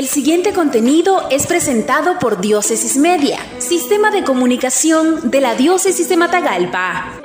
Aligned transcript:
El 0.00 0.08
siguiente 0.08 0.54
contenido 0.54 1.28
es 1.30 1.46
presentado 1.46 2.18
por 2.18 2.40
Diócesis 2.40 2.96
Media, 2.96 3.38
Sistema 3.58 4.10
de 4.10 4.24
Comunicación 4.24 5.30
de 5.30 5.42
la 5.42 5.56
Diócesis 5.56 6.08
de 6.08 6.16
Matagalpa. 6.16 7.20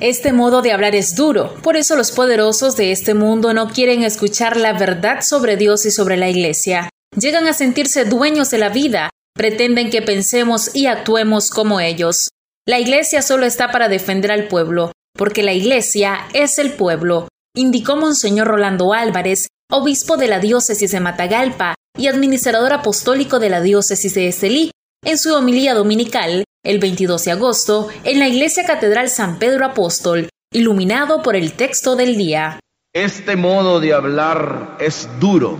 Este 0.00 0.32
modo 0.32 0.62
de 0.62 0.72
hablar 0.72 0.94
es 0.94 1.14
duro, 1.14 1.52
por 1.62 1.76
eso 1.76 1.94
los 1.94 2.10
poderosos 2.10 2.74
de 2.74 2.90
este 2.90 3.12
mundo 3.12 3.52
no 3.52 3.68
quieren 3.68 4.02
escuchar 4.02 4.56
la 4.56 4.72
verdad 4.72 5.20
sobre 5.20 5.58
Dios 5.58 5.84
y 5.84 5.90
sobre 5.90 6.16
la 6.16 6.30
Iglesia. 6.30 6.88
Llegan 7.14 7.46
a 7.48 7.52
sentirse 7.52 8.06
dueños 8.06 8.50
de 8.50 8.56
la 8.56 8.70
vida, 8.70 9.10
pretenden 9.34 9.90
que 9.90 10.00
pensemos 10.00 10.74
y 10.74 10.86
actuemos 10.86 11.50
como 11.50 11.80
ellos. 11.80 12.30
La 12.66 12.80
Iglesia 12.80 13.20
solo 13.20 13.44
está 13.44 13.70
para 13.72 13.90
defender 13.90 14.32
al 14.32 14.48
pueblo, 14.48 14.92
porque 15.18 15.42
la 15.42 15.52
Iglesia 15.52 16.20
es 16.32 16.58
el 16.58 16.72
pueblo, 16.72 17.28
indicó 17.54 17.96
Monseñor 17.96 18.48
Rolando 18.48 18.94
Álvarez, 18.94 19.48
obispo 19.70 20.16
de 20.16 20.28
la 20.28 20.38
diócesis 20.38 20.92
de 20.92 21.00
Matagalpa 21.00 21.74
y 21.98 22.06
administrador 22.06 22.72
apostólico 22.72 23.38
de 23.38 23.50
la 23.50 23.60
diócesis 23.60 24.14
de 24.14 24.28
Estelí, 24.28 24.70
en 25.04 25.18
su 25.18 25.34
homilía 25.34 25.74
dominical 25.74 26.44
el 26.64 26.78
22 26.78 27.24
de 27.24 27.32
agosto 27.32 27.88
en 28.04 28.18
la 28.18 28.28
Iglesia 28.28 28.64
Catedral 28.64 29.08
San 29.08 29.38
Pedro 29.38 29.66
Apóstol, 29.66 30.28
iluminado 30.52 31.22
por 31.22 31.36
el 31.36 31.52
texto 31.52 31.96
del 31.96 32.16
día. 32.16 32.60
Este 32.92 33.36
modo 33.36 33.78
de 33.80 33.92
hablar 33.92 34.76
es 34.80 35.08
duro 35.20 35.58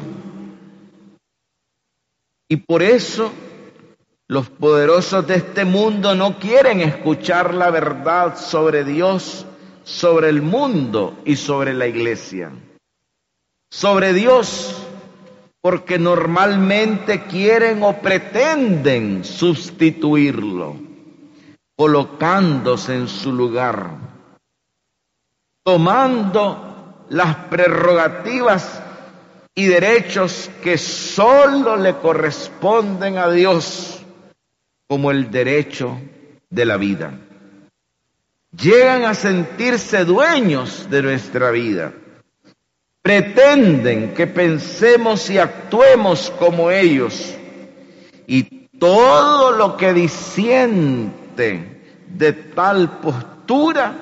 y 2.48 2.56
por 2.56 2.82
eso 2.82 3.32
los 4.28 4.48
poderosos 4.48 5.26
de 5.26 5.36
este 5.36 5.64
mundo 5.64 6.14
no 6.14 6.38
quieren 6.38 6.80
escuchar 6.80 7.54
la 7.54 7.70
verdad 7.70 8.36
sobre 8.38 8.84
Dios, 8.84 9.46
sobre 9.84 10.28
el 10.28 10.42
mundo 10.42 11.16
y 11.24 11.36
sobre 11.36 11.74
la 11.74 11.86
iglesia. 11.86 12.52
Sobre 13.70 14.12
Dios, 14.12 14.86
porque 15.60 15.98
normalmente 15.98 17.24
quieren 17.24 17.82
o 17.82 18.00
pretenden 18.00 19.24
sustituirlo, 19.24 20.76
colocándose 21.76 22.94
en 22.94 23.08
su 23.08 23.32
lugar, 23.32 23.90
tomando 25.64 27.04
las 27.08 27.34
prerrogativas 27.50 28.80
y 29.54 29.66
derechos 29.66 30.50
que 30.62 30.78
sólo 30.78 31.76
le 31.76 31.96
corresponden 31.96 33.18
a 33.18 33.30
Dios, 33.30 34.02
como 34.86 35.10
el 35.10 35.30
derecho 35.30 35.98
de 36.50 36.64
la 36.64 36.76
vida. 36.76 37.18
Llegan 38.52 39.04
a 39.04 39.14
sentirse 39.14 40.04
dueños 40.04 40.88
de 40.88 41.02
nuestra 41.02 41.50
vida. 41.50 41.92
Pretenden 43.06 44.14
que 44.14 44.26
pensemos 44.26 45.30
y 45.30 45.38
actuemos 45.38 46.28
como 46.40 46.72
ellos. 46.72 47.36
Y 48.26 48.42
todo 48.80 49.52
lo 49.52 49.76
que 49.76 49.92
disiente 49.92 51.84
de 52.08 52.32
tal 52.32 52.98
postura 52.98 53.94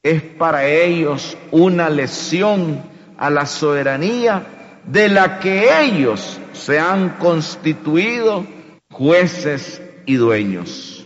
es 0.00 0.22
para 0.22 0.64
ellos 0.64 1.36
una 1.50 1.90
lesión 1.90 2.80
a 3.18 3.30
la 3.30 3.46
soberanía 3.46 4.78
de 4.86 5.08
la 5.08 5.40
que 5.40 5.66
ellos 5.82 6.38
se 6.52 6.78
han 6.78 7.16
constituido 7.18 8.46
jueces 8.92 9.82
y 10.06 10.14
dueños. 10.14 11.04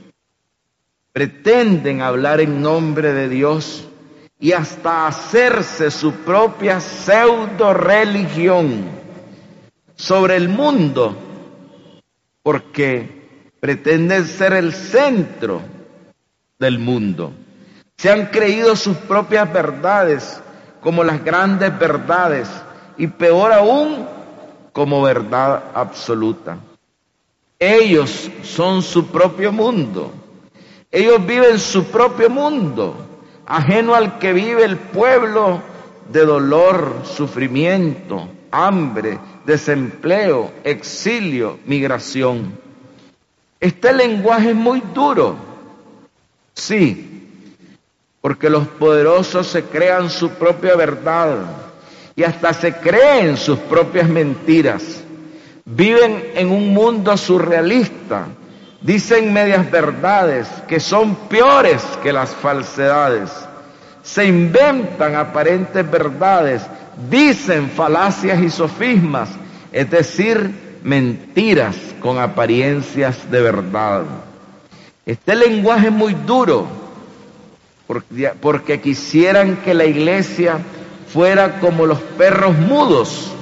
Pretenden 1.14 2.02
hablar 2.02 2.42
en 2.42 2.60
nombre 2.60 3.14
de 3.14 3.30
Dios 3.30 3.88
y 4.38 4.52
hasta 4.52 5.06
hacerse 5.06 5.90
su 5.90 6.12
propia 6.12 6.80
pseudo 6.80 7.72
religión 7.72 8.84
sobre 9.96 10.36
el 10.36 10.48
mundo, 10.48 11.16
porque 12.42 13.50
pretenden 13.60 14.26
ser 14.26 14.52
el 14.52 14.72
centro 14.72 15.62
del 16.58 16.78
mundo. 16.78 17.32
Se 17.96 18.10
han 18.10 18.26
creído 18.26 18.76
sus 18.76 18.96
propias 18.96 19.50
verdades 19.52 20.40
como 20.80 21.02
las 21.02 21.24
grandes 21.24 21.76
verdades 21.78 22.48
y 22.98 23.06
peor 23.06 23.52
aún 23.52 24.06
como 24.72 25.00
verdad 25.02 25.64
absoluta. 25.74 26.58
Ellos 27.58 28.30
son 28.42 28.82
su 28.82 29.06
propio 29.06 29.52
mundo. 29.52 30.12
Ellos 30.90 31.24
viven 31.24 31.58
su 31.58 31.84
propio 31.86 32.28
mundo, 32.28 32.94
ajeno 33.46 33.94
al 33.94 34.18
que 34.18 34.32
vive 34.32 34.64
el 34.64 34.76
pueblo 34.76 35.60
de 36.12 36.24
dolor, 36.24 37.02
sufrimiento, 37.04 38.28
hambre, 38.50 39.18
desempleo, 39.44 40.52
exilio, 40.64 41.58
migración. 41.66 42.58
Este 43.60 43.92
lenguaje 43.92 44.50
es 44.50 44.56
muy 44.56 44.82
duro, 44.94 45.36
sí, 46.54 47.14
porque 48.20 48.50
los 48.50 48.66
poderosos 48.66 49.46
se 49.46 49.64
crean 49.64 50.10
su 50.10 50.30
propia 50.30 50.76
verdad 50.76 51.38
y 52.16 52.22
hasta 52.22 52.52
se 52.52 52.74
creen 52.74 53.36
sus 53.36 53.58
propias 53.58 54.08
mentiras. 54.08 55.02
Viven 55.64 56.32
en 56.34 56.50
un 56.50 56.74
mundo 56.74 57.16
surrealista, 57.16 58.26
dicen 58.84 59.32
medias 59.32 59.68
verdades 59.70 60.46
que 60.68 60.78
son 60.78 61.16
peores 61.16 61.82
que 62.02 62.12
las 62.12 62.34
falsedades, 62.34 63.30
se 64.02 64.26
inventan 64.26 65.16
aparentes 65.16 65.90
verdades, 65.90 66.62
dicen 67.08 67.70
falacias 67.70 68.42
y 68.42 68.50
sofismas, 68.50 69.30
es 69.72 69.90
decir, 69.90 70.80
mentiras 70.82 71.74
con 72.00 72.18
apariencias 72.18 73.30
de 73.30 73.40
verdad. 73.40 74.02
Este 75.06 75.34
lenguaje 75.34 75.86
es 75.86 75.92
muy 75.92 76.12
duro 76.12 76.68
porque, 78.40 78.80
quisieran 78.80 79.56
que 79.64 79.72
la 79.72 79.86
iglesia 79.86 80.58
fuera 81.10 81.58
como 81.58 81.86
los 81.86 82.00
perros 82.00 82.54
mudos, 82.54 83.32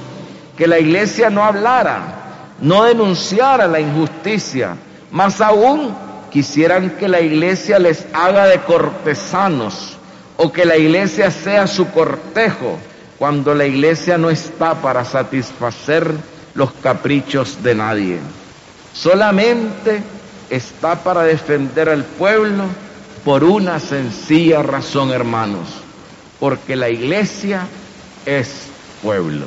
que 0.56 0.68
la 0.68 0.78
iglesia 0.78 1.30
no 1.30 1.42
hablara, 1.42 2.54
no 2.60 2.84
denunciara 2.84 3.66
la 3.66 3.80
injusticia, 3.80 4.76
más 5.12 5.40
aún 5.40 5.94
quisieran 6.32 6.96
que 6.96 7.06
la 7.06 7.20
iglesia 7.20 7.78
les 7.78 8.06
haga 8.12 8.46
de 8.46 8.58
cortesanos 8.62 9.96
o 10.36 10.50
que 10.50 10.64
la 10.64 10.76
iglesia 10.76 11.30
sea 11.30 11.68
su 11.68 11.88
cortejo 11.92 12.78
cuando 13.18 13.54
la 13.54 13.66
iglesia 13.66 14.18
no 14.18 14.30
está 14.30 14.74
para 14.74 15.04
satisfacer 15.04 16.10
los 16.54 16.72
caprichos 16.72 17.62
de 17.62 17.76
nadie. 17.76 18.18
Solamente 18.92 20.02
está 20.50 20.96
para 21.04 21.22
defender 21.22 21.88
al 21.88 22.02
pueblo 22.02 22.64
por 23.24 23.44
una 23.44 23.78
sencilla 23.78 24.64
razón, 24.64 25.12
hermanos 25.12 25.82
porque 26.42 26.74
la 26.74 26.90
iglesia 26.90 27.68
es 28.26 28.66
pueblo. 29.00 29.46